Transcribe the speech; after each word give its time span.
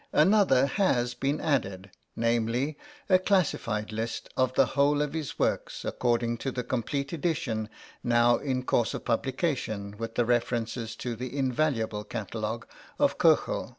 Another 0.13 0.65
has 0.65 1.13
been 1.13 1.39
added: 1.39 1.91
namely, 2.15 2.75
a 3.07 3.19
classified 3.19 3.91
list 3.91 4.29
of 4.35 4.51
the 4.55 4.65
whole 4.73 4.99
of 4.99 5.13
his 5.13 5.37
works, 5.37 5.85
according 5.85 6.37
to 6.39 6.51
the 6.51 6.63
complete 6.63 7.13
edition 7.13 7.69
now 8.03 8.37
in 8.37 8.63
course 8.63 8.95
of 8.95 9.05
publication, 9.05 9.93
with 9.99 10.15
the 10.15 10.25
references 10.25 10.95
to 10.95 11.15
the 11.15 11.37
invaluable 11.37 12.03
Catalogue 12.03 12.65
of 12.97 13.19
Köchel. 13.19 13.69